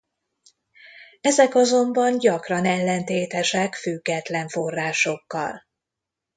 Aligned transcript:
Ezek 1.21 1.55
azonban 1.55 2.17
gyakran 2.19 2.65
ellentétesek 2.65 3.75
független 3.75 4.47
forrásokkal. 4.47 5.61